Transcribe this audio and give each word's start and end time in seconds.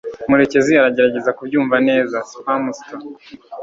murekezi 0.29 0.71
aragerageza 0.75 1.35
kubyumva 1.37 1.75
neza. 1.87 2.17
(Spamster) 2.31 2.99